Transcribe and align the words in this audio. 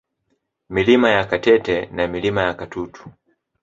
Milima 0.69 1.09
ya 1.09 1.25
Katete 1.25 1.85
na 1.85 2.07
Milima 2.07 2.41
ya 2.43 2.53
Katutu 2.53 3.09